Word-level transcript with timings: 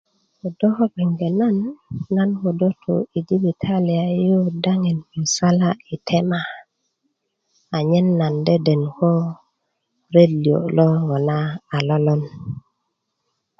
ködö 0.39 0.67
ko 0.77 0.85
gbeŋge 0.93 1.29
nan 2.15 2.29
ködö 2.41 2.67
tu 2.81 2.93
jibitaliya 3.27 4.05
yu 4.25 4.37
daŋin 4.63 4.99
musala 5.15 5.69
yi 5.87 5.95
tema 6.07 6.41
anyen 7.77 8.07
nan 8.19 8.35
deden 8.47 8.81
ko 8.97 9.09
ret 10.13 10.31
liyo' 10.43 10.69
lo 10.77 10.85
ŋona 11.07 11.37
a 11.75 11.77
lolon 11.87 12.21